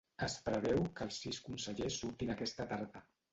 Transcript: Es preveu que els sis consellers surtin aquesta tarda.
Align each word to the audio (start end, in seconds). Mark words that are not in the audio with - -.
Es 0.27 0.35
preveu 0.45 0.79
que 0.99 1.05
els 1.09 1.19
sis 1.25 1.41
consellers 1.49 1.99
surtin 2.05 2.33
aquesta 2.37 2.69
tarda. 2.73 3.05